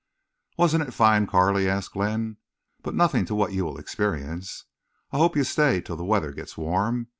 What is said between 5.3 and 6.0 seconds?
you stay till